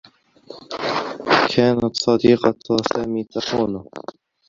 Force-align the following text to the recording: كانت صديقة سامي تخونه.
كانت 1.55 1.95
صديقة 2.05 2.53
سامي 2.93 3.23
تخونه. 3.23 3.81